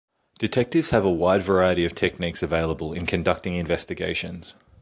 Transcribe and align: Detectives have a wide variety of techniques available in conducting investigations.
Detectives 0.39 0.89
have 0.89 1.05
a 1.05 1.11
wide 1.11 1.43
variety 1.43 1.85
of 1.85 1.93
techniques 1.93 2.41
available 2.41 2.91
in 2.91 3.05
conducting 3.05 3.53
investigations. 3.53 4.55